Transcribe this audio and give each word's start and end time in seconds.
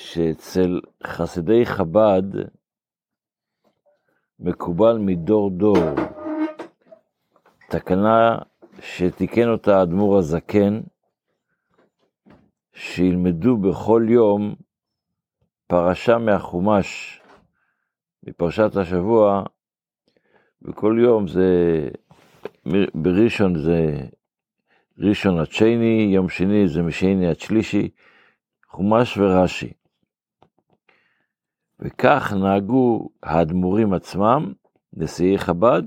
שאצל 0.00 0.80
חסידי 1.06 1.66
חב"ד 1.66 2.22
מקובל 4.40 4.98
מדור 4.98 5.50
דור 5.50 5.76
תקנה 7.68 8.38
שתיקן 8.80 9.48
אותה 9.48 9.78
האדמו"ר 9.78 10.18
הזקן, 10.18 10.80
שילמדו 12.72 13.56
בכל 13.56 14.06
יום 14.08 14.54
פרשה 15.66 16.18
מהחומש, 16.18 17.20
מפרשת 18.22 18.76
השבוע, 18.76 19.44
וכל 20.62 20.98
יום 21.02 21.28
זה, 21.28 21.88
בראשון 22.94 23.58
זה 23.58 24.00
ראשון 24.98 25.38
עד 25.38 25.50
שני, 25.50 26.10
יום 26.14 26.28
שני 26.28 26.68
זה 26.68 26.82
משני 26.82 27.28
עד 27.28 27.40
שלישי, 27.40 27.88
חומש 28.68 29.18
ורש"י. 29.18 29.79
וכך 31.82 32.32
נהגו 32.36 33.08
האדמו"רים 33.22 33.92
עצמם, 33.92 34.52
נשיאי 34.94 35.38
חב"ד, 35.38 35.82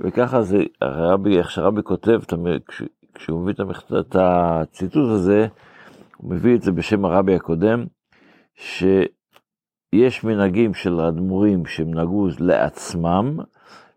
וככה 0.00 0.42
זה, 0.42 0.58
הרבי, 0.80 1.38
איך 1.38 1.50
שהרבי 1.50 1.82
כותב, 1.82 2.20
כשהוא 3.14 3.40
מביא 3.40 3.54
את 4.00 4.16
הציטוט 4.18 5.10
הזה, 5.10 5.46
הוא 6.16 6.30
מביא 6.30 6.56
את 6.56 6.62
זה 6.62 6.72
בשם 6.72 7.04
הרבי 7.04 7.34
הקודם, 7.34 7.84
שיש 8.54 10.24
מנהגים 10.24 10.74
של 10.74 11.00
האדמו"רים 11.00 11.66
שהם 11.66 11.94
נהגו 11.94 12.28
לעצמם, 12.38 13.38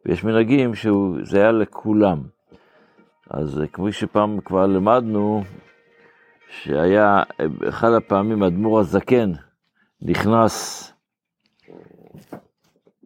ויש 0.06 0.24
מנהגים 0.24 0.76
שזה 0.76 1.38
היה 1.38 1.52
לכולם. 1.52 2.22
אז 3.30 3.62
כמו 3.74 3.92
שפעם 3.92 4.40
כבר 4.40 4.66
למדנו, 4.66 5.44
שהיה, 6.50 7.24
אחד 7.70 7.92
הפעמים 7.92 8.44
האדמו"ר 8.44 8.80
הזקן 8.80 9.32
נכנס 10.02 10.93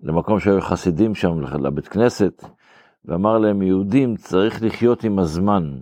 למקום 0.04 0.40
שהיו 0.40 0.62
חסידים 0.62 1.16
שם, 1.16 1.42
לבית 1.42 1.88
כנסת, 1.88 2.44
ואמר 3.06 3.38
להם, 3.38 3.62
יהודים 3.62 4.16
צריך 4.16 4.64
לחיות 4.64 5.04
עם 5.04 5.20
הזמן, 5.20 5.80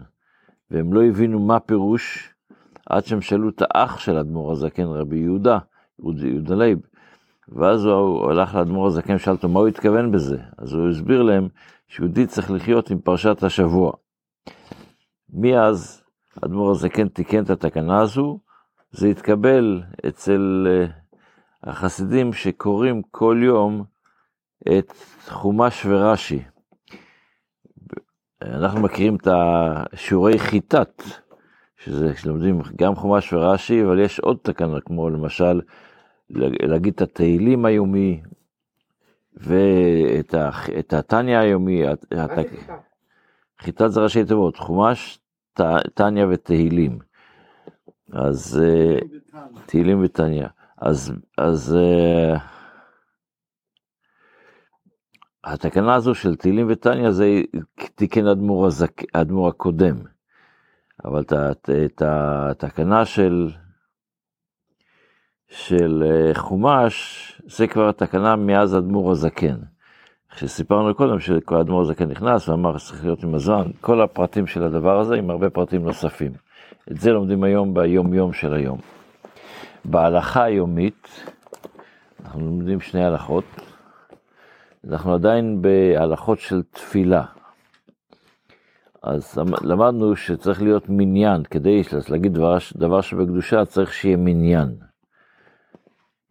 והם 0.72 0.94
לא 0.94 1.03
הבינו 1.03 1.39
מה 1.39 1.59
פירוש, 1.59 2.33
עד 2.85 3.05
שהם 3.05 3.22
שאלו 3.22 3.49
את 3.49 3.61
האח 3.61 3.99
של 3.99 4.17
האדמו"ר 4.17 4.52
הזקן, 4.52 4.83
רבי 4.83 5.17
יהודה, 5.17 5.57
יהודה 6.17 6.55
לייב, 6.55 6.80
ואז 7.49 7.85
הוא 7.85 8.31
הלך 8.31 8.55
לאדמו"ר 8.55 8.88
הזקן 8.88 9.16
ושאל 9.16 9.33
אותו 9.33 9.49
מה 9.49 9.59
הוא 9.59 9.67
התכוון 9.67 10.11
בזה, 10.11 10.38
אז 10.57 10.73
הוא 10.73 10.89
הסביר 10.89 11.23
להם 11.23 11.47
שיהודי 11.88 12.27
צריך 12.27 12.52
לחיות 12.52 12.91
עם 12.91 13.00
פרשת 13.00 13.44
השבוע. 13.44 13.91
מאז 15.33 16.03
האדמו"ר 16.44 16.72
הזקן 16.72 17.07
תיקן 17.07 17.44
את 17.44 17.50
התקנה 17.50 18.02
הזו, 18.02 18.39
זה 18.91 19.07
התקבל 19.07 19.81
אצל 20.07 20.67
אה, 20.69 20.85
החסידים 21.63 22.33
שקוראים 22.33 23.02
כל 23.11 23.39
יום 23.44 23.83
את 24.61 24.94
חומש 25.28 25.86
ורש"י. 25.86 26.44
אנחנו 28.42 28.81
מכירים 28.81 29.16
את 29.16 29.28
השיעורי 29.31 30.39
חיטת, 30.39 31.03
שזה 31.78 32.16
שלומדים 32.17 32.62
גם 32.75 32.95
חומש 32.95 33.34
ורש"י, 33.34 33.84
אבל 33.84 34.00
יש 34.00 34.20
עוד 34.20 34.38
תקנה, 34.42 34.81
כמו 34.81 35.09
למשל 35.09 35.62
להגיד 36.30 36.94
את 36.94 37.02
התהילים 37.02 37.66
היומי, 37.66 38.22
ואת 39.34 40.94
התניא 40.94 41.38
היומי, 41.38 41.84
חיטת 43.59 43.92
זה 43.92 44.02
ראשי 44.02 44.25
תיבות, 44.25 44.58
חומש, 44.58 45.19
תניא 45.94 46.25
ותהילים. 46.30 47.00
אז 48.12 48.62
תהילים 49.66 50.03
ותניא. 50.03 50.47
אז, 50.78 51.14
אז 51.38 51.78
התקנה 55.45 55.95
הזו 55.95 56.15
של 56.15 56.35
תהילים 56.35 56.67
ותניא 56.69 57.11
זה 57.11 57.41
תיקן 57.95 58.27
אדמו"ר 58.27 58.66
הזק... 58.66 59.01
הקודם. 59.47 59.95
אבל 61.06 61.23
את 61.85 62.01
התקנה 62.06 63.06
של, 63.06 63.50
של 65.50 66.03
אה, 66.05 66.34
חומש, 66.34 67.41
זה 67.45 67.67
כבר 67.67 67.91
תקנה 67.91 68.35
מאז 68.35 68.78
אדמו"ר 68.78 69.11
הזקן. 69.11 69.55
כשסיפרנו 70.29 70.95
קודם 70.95 71.19
שכל 71.19 71.55
אדמו"ר 71.55 71.81
הזקן 71.81 72.05
נכנס 72.05 72.50
ואמר 72.50 72.78
שצריך 72.78 73.03
להיות 73.03 73.23
עם 73.23 73.35
הזמן, 73.35 73.72
כל 73.81 74.01
הפרטים 74.01 74.47
של 74.47 74.63
הדבר 74.63 75.00
הזה 75.00 75.16
עם 75.16 75.29
הרבה 75.29 75.50
פרטים 75.50 75.84
נוספים. 75.84 76.31
את 76.91 77.00
זה 77.00 77.11
לומדים 77.11 77.44
היום 77.44 77.73
ביום 77.73 78.13
יום 78.13 78.34
של 78.34 78.53
היום. 78.53 78.78
בהלכה 79.85 80.44
היומית, 80.44 81.07
אנחנו 82.25 82.39
לומדים 82.39 82.81
שני 82.81 83.05
הלכות, 83.05 83.75
אנחנו 84.90 85.13
עדיין 85.13 85.62
בהלכות 85.62 86.40
של 86.40 86.63
תפילה. 86.63 87.25
אז 89.03 89.38
למדנו 89.62 90.16
שצריך 90.16 90.62
להיות 90.62 90.90
מניין, 90.90 91.44
כדי 91.44 91.81
להגיד 92.09 92.34
דבר, 92.34 92.57
דבר 92.75 93.01
שבקדושה 93.01 93.66
צריך 93.66 93.94
שיהיה 93.94 94.18
מניין. 94.18 94.78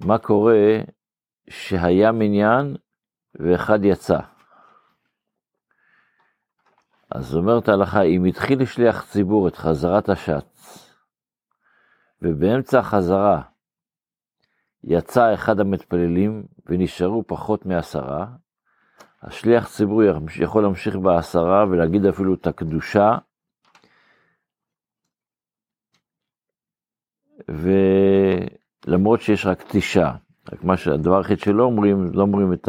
מה 0.01 0.19
קורה 0.19 0.79
שהיה 1.51 2.13
מניין 2.13 2.77
ואחד 3.35 3.85
יצא? 3.85 4.19
אז 7.11 7.37
אומרת 7.37 7.69
ההלכה, 7.69 8.03
אם 8.03 8.25
התחיל 8.25 8.63
לשליח 8.63 9.05
ציבור 9.11 9.49
את 9.49 9.57
חזרת 9.57 10.09
השץ, 10.09 10.79
ובאמצע 12.23 12.79
החזרה 12.79 13.43
יצא 14.85 15.35
אחד 15.35 15.61
המתפללים 15.61 16.47
ונשארו 16.67 17.25
פחות 17.27 17.67
מעשרה, 17.67 18.27
השליח 19.25 19.69
ציבור 19.69 20.03
יכול 20.41 20.63
להמשיך 20.63 20.97
בעשרה 20.97 21.65
ולהגיד 21.71 22.07
אפילו 22.07 22.35
את 22.35 22.47
הקדושה, 22.47 23.17
ולמרות 28.87 29.21
שיש 29.21 29.47
רק 29.47 29.65
תשעה, 29.69 30.17
רק 30.53 30.65
מה 30.65 30.77
שהדבר 30.77 31.17
היחיד 31.17 31.39
שלא 31.39 31.63
אומרים, 31.65 32.11
לא 32.13 32.23
אומרים 32.23 32.53
את 32.53 32.69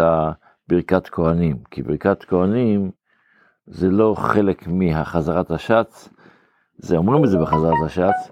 ברכת 0.68 1.08
כהנים, 1.08 1.58
כי 1.72 1.82
ברכת 1.82 2.24
כהנים 2.24 2.92
זה 3.68 3.90
לא 3.90 4.16
חלק 4.18 4.68
מהחזרת 4.68 5.52
השץ, 5.52 6.10
זה 6.78 6.98
אומרים 6.98 7.24
את 7.24 7.30
זה 7.30 7.38
בחזרת 7.38 7.84
השץ, 7.86 8.32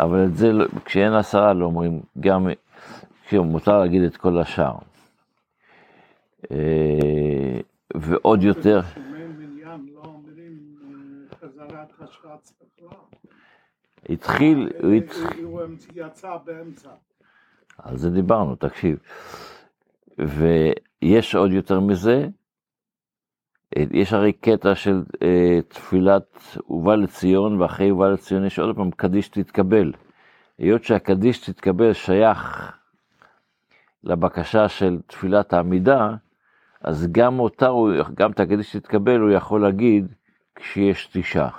אבל 0.00 0.24
את 0.24 0.36
זה, 0.36 0.52
לא, 0.52 0.64
כשאין 0.84 1.12
עשרה 1.12 1.52
לא 1.52 1.64
אומרים, 1.64 2.00
גם, 2.20 2.48
מותר 3.32 3.78
להגיד 3.78 4.02
את 4.02 4.16
כל 4.16 4.38
השאר. 4.38 4.74
אה, 7.94 8.00
ועוד 8.00 8.42
יותר. 8.42 8.80
התחיל, 14.08 14.70
הוא 15.42 15.60
יצא 15.94 16.36
באמצע. 16.44 16.90
על 17.78 17.96
זה 17.96 18.10
דיברנו, 18.10 18.56
תקשיב. 18.56 18.98
ויש 20.18 21.34
עוד 21.34 21.52
יותר 21.52 21.80
מזה, 21.80 22.26
יש 23.76 24.12
הרי 24.12 24.32
קטע 24.32 24.74
של 24.74 25.02
אה, 25.22 25.58
תפילת 25.68 26.56
ובא 26.68 26.94
לציון, 26.94 27.60
ואחרי 27.60 27.90
ובא 27.90 28.08
לציון 28.08 28.44
יש 28.44 28.58
עוד 28.58 28.76
פעם 28.76 28.90
קדיש 28.90 29.28
תתקבל. 29.28 29.92
היות 30.58 30.84
שהקדיש 30.84 31.50
תתקבל 31.50 31.92
שייך 31.92 32.72
לבקשה 34.04 34.68
של 34.68 34.98
תפילת 35.06 35.52
העמידה, 35.52 36.14
אז 36.84 37.08
גם 37.12 37.40
אותה, 37.40 37.70
גם 38.14 38.30
את 38.30 38.40
הקדיש 38.40 38.72
שתתקבל, 38.72 39.20
הוא 39.20 39.30
יכול 39.30 39.62
להגיד 39.62 40.14
כשיש 40.54 41.08
תשעה. 41.12 41.50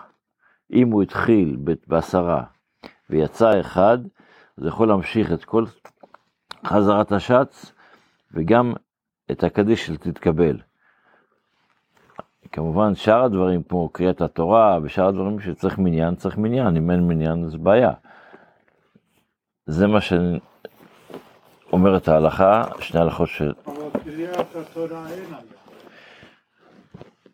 אם 0.74 0.92
הוא 0.92 1.04
התחיל 1.04 1.58
בעשרה 1.88 2.44
ויצא 3.10 3.60
אחד, 3.60 3.98
אז 4.58 4.66
יכול 4.66 4.88
להמשיך 4.88 5.32
את 5.32 5.46
כל 5.46 5.66
חזרת 6.66 7.12
השץ 7.12 7.72
וגם 8.34 8.74
את 9.32 9.44
הקדיש 9.44 9.88
של 9.88 9.98
תתקבל. 9.98 10.58
כמובן 12.52 12.96
שאר 12.96 13.24
הדברים 13.24 13.64
כמו 13.64 13.90
קריאת 13.90 14.22
התורה 14.22 14.80
ושאר 14.84 15.08
הדברים 15.08 15.40
שצריך 15.40 15.80
מניין, 15.80 16.16
צריך 16.16 16.38
מניין, 16.38 16.78
אם 16.78 16.92
אין 16.92 17.08
מניין 17.08 17.44
אז 17.44 17.56
בעיה. 17.56 17.92
זה 19.66 19.88
מה 19.88 20.00
שאומרת 21.72 22.08
ההלכה, 22.08 22.64
שני 22.80 23.00
הלכות 23.00 23.28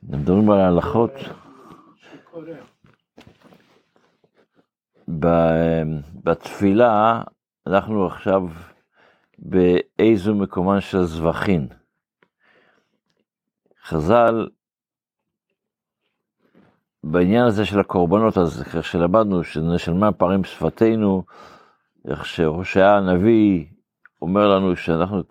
מדברים 0.03 0.49
על 0.49 0.59
ההלכות. 0.59 1.11
בתפילה 6.23 7.21
אנחנו 7.67 8.05
עכשיו 8.07 8.41
באיזו 9.39 10.35
מקומן 10.35 10.81
של 10.81 11.03
זבחין. 11.03 11.67
חז"ל, 13.83 14.47
בעניין 17.03 17.45
הזה 17.45 17.65
של 17.65 17.79
הקורבנות, 17.79 18.37
אז 18.37 18.61
איך 18.61 18.83
שלמדנו, 18.83 19.43
שנשלמה 19.43 20.11
פערים 20.11 20.43
שפתנו, 20.43 21.23
איך 22.07 22.25
שהושע 22.25 22.87
הנביא 22.87 23.65
אומר 24.21 24.47
לנו 24.47 24.75
שאנחנו, 24.75 25.21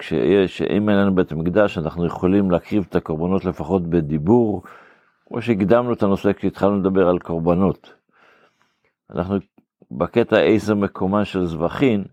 שאם 0.47 0.89
אין 0.89 0.99
לנו 0.99 1.15
בית 1.15 1.33
המקדש, 1.33 1.79
אנחנו 1.79 2.07
יכולים 2.07 2.51
להקריב 2.51 2.87
את 2.89 2.97
הקורבנות 2.97 3.45
לפחות 3.45 3.83
בדיבור, 3.91 4.63
כמו 5.27 5.43
שהקדמנו 5.43 5.93
את 5.93 6.03
הנושא 6.03 6.33
כשהתחלנו 6.33 6.79
לדבר 6.79 7.09
על 7.09 7.19
קורבנות. 7.19 7.95
אנחנו 9.11 9.37
בקטע 9.91 10.41
איזה 10.41 10.75
מקומן 10.75 11.25
של 11.25 11.45
זבחין, 11.45 12.05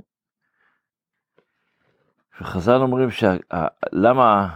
וחז"ל 2.41 2.81
אומרים 2.81 3.09
שלמה 3.11 4.49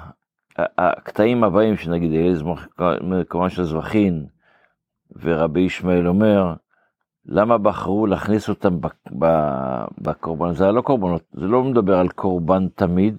הקטעים 0.58 1.44
הבאים, 1.44 1.78
שנגיד 1.78 2.12
מקומן 3.02 3.50
של 3.50 3.64
זבחין, 3.64 4.26
ורבי 5.16 5.60
ישמעאל 5.60 6.08
אומר, 6.08 6.54
למה 7.32 7.58
בחרו 7.58 8.08
להכניס 8.08 8.50
אותם 8.50 8.78
בקורבן? 9.98 10.54
זה 10.54 10.72
לא 10.72 10.82
קורבנות, 10.82 11.22
זה 11.34 11.46
לא 11.46 11.64
מדבר 11.64 12.00
על 12.00 12.10
קורבן 12.10 12.68
תמיד. 12.76 13.18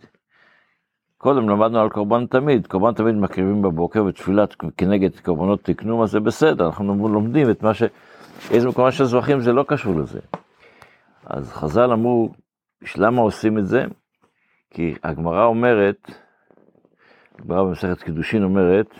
קודם 1.18 1.48
למדנו 1.48 1.80
על 1.80 1.88
קורבן 1.88 2.26
תמיד, 2.26 2.66
קורבן 2.66 2.94
תמיד 2.94 3.14
מקריבים 3.14 3.62
בבוקר 3.62 4.04
ותפילת 4.04 4.54
כנגד 4.76 5.20
קורבנות 5.20 5.64
תקנו, 5.64 6.02
אז 6.02 6.10
זה 6.10 6.20
בסדר, 6.20 6.66
אנחנו 6.66 7.08
לומדים 7.08 7.50
את 7.50 7.62
מה 7.62 7.74
ש... 7.74 7.82
איזה 8.50 8.68
מקומה 8.68 8.92
של 8.92 9.04
זבחים 9.04 9.40
זה 9.40 9.52
לא 9.52 9.64
קשור 9.68 10.00
לזה. 10.00 10.20
אז 11.26 11.52
חז"ל 11.52 11.92
אמרו, 11.92 12.32
למה 12.96 13.20
עושים 13.20 13.58
את 13.58 13.66
זה? 13.66 13.84
כי 14.70 14.94
הגמרא 15.04 15.44
אומרת, 15.44 16.10
הגמרא 17.38 17.62
במסכת 17.62 18.02
קידושין 18.02 18.44
אומרת, 18.44 18.94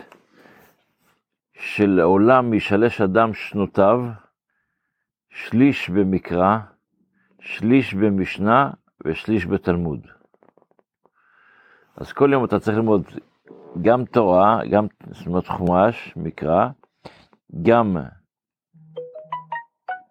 שלעולם 1.52 2.54
ישלש 2.54 3.00
אדם 3.00 3.34
שנותיו, 3.34 4.00
שליש 5.30 5.90
במקרא, 5.90 6.58
שליש 7.40 7.94
במשנה 7.94 8.70
ושליש 9.04 9.46
בתלמוד. 9.46 10.06
אז 11.96 12.12
כל 12.12 12.30
יום 12.32 12.44
אתה 12.44 12.58
צריך 12.58 12.76
ללמוד 12.76 13.02
גם 13.82 14.04
תורה, 14.04 14.60
גם 14.70 14.86
זאת 15.10 15.26
אומרת 15.26 15.46
חומש, 15.46 16.12
מקרא, 16.16 16.68
גם 17.62 17.96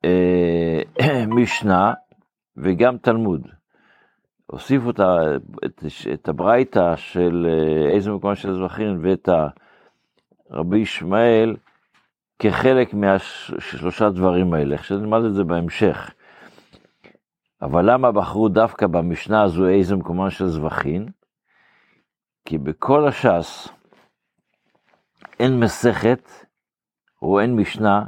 אה, 0.05 0.81
משנה 1.37 1.93
וגם 2.57 2.97
תלמוד. 2.97 3.47
הוסיפו 4.45 4.89
את, 4.89 4.99
את, 5.65 5.83
את 6.13 6.29
הברייתא 6.29 6.95
של 6.95 7.47
אה, 7.49 7.89
איזה 7.89 8.11
מקום 8.11 8.35
של 8.35 8.53
זבחין 8.53 8.99
ואת 9.01 9.29
רבי 10.51 10.79
ישמעאל 10.79 11.55
כחלק 12.39 12.93
מהשלושה 12.93 14.09
דברים 14.09 14.53
האלה, 14.53 14.75
איך 14.75 14.83
שנלמד 14.83 15.23
את 15.25 15.33
זה 15.33 15.43
בהמשך. 15.43 16.13
אבל 17.61 17.93
למה 17.93 18.11
בחרו 18.11 18.49
דווקא 18.49 18.87
במשנה 18.87 19.43
הזו 19.43 19.67
איזה 19.67 19.95
מקומן 19.95 20.29
של 20.29 20.47
זבחין? 20.47 21.09
כי 22.45 22.57
בכל 22.57 23.07
הש"ס 23.07 23.67
אין 25.39 25.59
מסכת 25.59 26.29
או 27.21 27.39
אין 27.39 27.55
משנה 27.55 28.03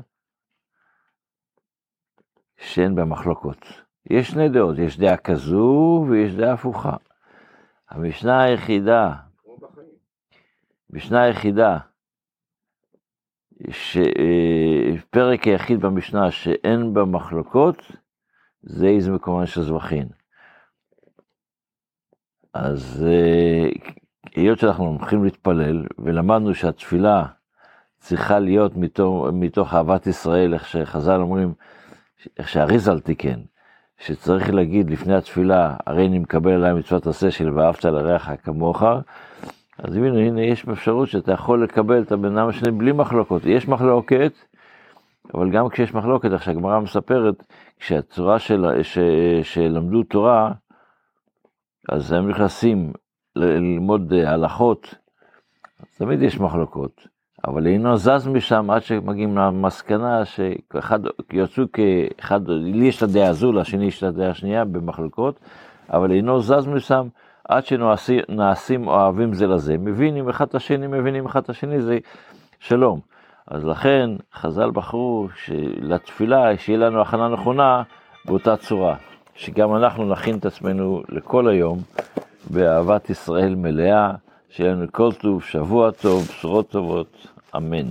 שאין 2.58 2.96
בה 2.96 3.06
מחלוקות. 3.06 3.66
יש 4.10 4.28
שני 4.28 4.50
דעות, 4.50 4.78
יש 4.78 5.00
דעה 5.00 5.18
כזו 5.18 6.06
ויש 6.10 6.36
דעה 6.36 6.54
הפוכה. 6.54 6.96
המשנה 7.90 8.44
היחידה, 8.44 9.14
משנה 10.90 11.22
היחידה 11.22 11.78
שפרק 13.70 15.44
היחיד 15.44 15.82
במשנה 15.82 16.32
שאין 16.32 16.94
בה 16.94 17.06
מחלוקות, 17.06 17.92
זה 18.64 18.88
איזה 18.88 19.12
מקומן 19.12 19.46
של 19.46 19.62
זבחין. 19.62 20.08
אז 22.54 23.08
אה, 23.08 23.70
היות 24.36 24.60
שאנחנו 24.60 24.86
הולכים 24.86 25.24
להתפלל, 25.24 25.86
ולמדנו 26.00 26.54
שהתפילה 26.54 27.26
צריכה 28.00 28.40
להיות 28.40 28.76
מתוך, 28.78 29.28
מתוך 29.34 29.74
אהבת 29.74 30.08
ישראל, 30.08 30.54
איך 30.54 30.68
שחז"ל 30.68 31.22
אומרים, 31.22 31.54
איך 32.40 32.50
שאריזל 32.50 33.00
תיקן, 33.00 33.40
שצריך 33.98 34.50
להגיד 34.50 34.90
לפני 34.90 35.16
התפילה, 35.16 35.76
הרי 35.86 36.08
אני 36.08 36.20
מקבל 36.20 36.52
עליי 36.52 36.74
מצוות 36.74 37.08
עשה 37.08 37.32
של 37.32 37.50
ואהבת 37.50 37.86
לרעך 37.86 38.30
כמוך, 38.44 38.84
אז 39.84 39.96
הנה, 39.96 40.20
הנה 40.20 40.42
יש 40.42 40.66
אפשרות 40.66 41.08
שאתה 41.08 41.32
יכול 41.32 41.64
לקבל 41.64 42.02
את 42.02 42.12
הבן 42.12 42.38
אדם 42.38 42.48
השני 42.48 42.72
בלי 42.72 42.92
מחלוקות. 42.92 43.46
יש 43.46 43.68
מחלוקת, 43.68 44.34
אבל 45.34 45.50
גם 45.50 45.70
כשיש 45.70 45.94
מחלוקת, 45.94 46.32
איך 46.32 46.44
שהגמרא 46.44 46.80
מספרת, 46.80 47.44
כשהצורה 47.80 48.40
של, 48.40 48.66
ש, 48.84 49.00
שלמדו 49.44 50.04
תורה, 50.04 50.52
אז 51.90 52.12
הם 52.12 52.30
נכנסים 52.30 52.94
ללמוד 53.36 54.14
הלכות, 54.14 54.96
תמיד 55.98 56.22
יש 56.22 56.40
מחלוקות, 56.40 57.08
אבל 57.48 57.68
אינו 57.68 57.98
זז 57.98 58.28
משם 58.28 58.72
עד 58.72 58.82
שמגיעים 58.82 59.38
למסקנה 59.38 60.26
שאחד, 60.26 61.00
יצאו 61.34 61.64
כאחד, 61.74 62.48
לי 62.48 62.86
יש 62.86 62.98
את 62.98 63.04
הדעה 63.04 63.30
הזו, 63.30 63.52
לשני 63.52 63.86
יש 63.86 63.98
את 63.98 64.04
הדעה 64.04 64.30
השנייה 64.30 64.66
במחלוקות, 64.66 65.40
אבל 65.90 66.12
אינו 66.12 66.42
זז 66.42 66.68
משם 66.68 67.08
עד 67.48 67.66
שנעשים 67.66 68.88
אוהבים 68.88 69.34
זה 69.34 69.48
לזה, 69.48 69.78
מבינים 69.78 70.30
אחד 70.30 70.48
את 70.48 70.56
השני, 70.56 70.88
מבינים 70.88 71.26
אחד 71.26 71.44
את 71.44 71.50
השני, 71.50 71.82
זה 71.82 71.98
שלום. 72.60 73.00
אז 73.48 73.66
לכן 73.66 74.10
חז"ל 74.34 74.72
בחרו 74.72 75.28
לתפילה, 75.82 76.58
שיהיה 76.58 76.80
לנו 76.80 77.02
הכנה 77.02 77.28
נכונה 77.28 77.84
באותה 78.26 78.58
צורה, 78.58 78.96
שגם 79.36 79.76
אנחנו 79.76 80.06
נכין 80.06 80.38
את 80.38 80.46
עצמנו 80.46 81.04
לכל 81.10 81.48
היום 81.48 81.80
באהבת 82.50 83.10
ישראל 83.10 83.56
מלאה, 83.56 84.12
שיהיה 84.50 84.72
לנו 84.72 84.86
כל 84.92 85.14
טוב, 85.14 85.44
שבוע 85.44 85.92
טוב, 85.92 86.22
בשורות 86.24 86.70
טובות, 86.70 87.28
אמן. 87.56 87.88